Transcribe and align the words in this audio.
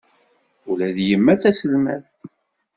Ula 0.69 0.87
d 0.95 0.97
yemma 1.09 1.33
d 1.35 1.39
taselmadt. 1.41 2.07